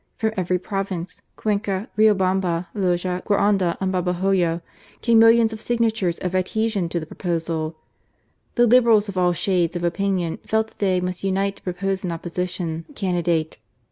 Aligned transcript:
From 0.17 0.33
every 0.35 0.57
province, 0.57 1.21
Cuenca, 1.35 1.87
RiobamlMi, 1.95 2.65
Loja, 2.73 3.23
Guaranda, 3.23 3.77
and 3.79 3.91
Babahoyo, 3.93 4.61
came 5.01 5.19
millions 5.19 5.53
of 5.53 5.61
signatures 5.61 6.17
of 6.17 6.33
adhesion 6.33 6.89
to 6.89 6.99
the 6.99 7.05
proposal. 7.05 7.75
The 8.55 8.65
Liberals 8.65 9.09
of 9.09 9.17
all 9.19 9.33
shades 9.33 9.75
of 9.75 9.83
opinion 9.83 10.39
felt 10.43 10.69
that 10.69 10.79
they 10.79 11.01
must 11.01 11.23
unite 11.23 11.57
to 11.57 11.61
propose 11.61 12.03
an 12.03 12.11
Opposition 12.11 12.85
candidate. 12.95 13.59